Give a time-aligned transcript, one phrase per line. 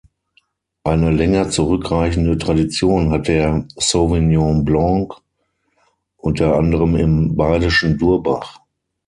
[0.83, 5.13] Eine länger zurückreichende Tradition hat der Sauvignon Blanc
[6.17, 8.61] unter anderem im badischen Durbach.